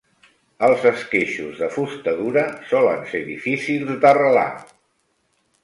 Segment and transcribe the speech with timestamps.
[0.67, 4.49] Els esqueixos de fusta dura solen ser difícils d'arrelar.